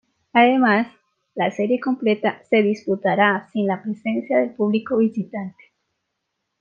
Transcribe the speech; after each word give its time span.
Además, 0.33 0.87
la 1.35 1.51
serie 1.51 1.79
completa 1.79 2.41
se 2.49 2.63
disputará 2.63 3.47
sin 3.53 3.67
la 3.67 3.83
presencia 3.83 4.39
del 4.39 4.49
público 4.49 4.97
visitante. 4.97 5.63